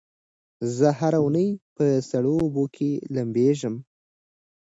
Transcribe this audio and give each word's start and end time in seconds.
زه 0.77 0.87
هره 0.99 1.19
اونۍ 1.23 1.49
په 1.75 1.85
سړو 2.09 2.33
اوبو 2.43 2.63
کې 2.75 2.91
لمبېږم. 3.15 3.75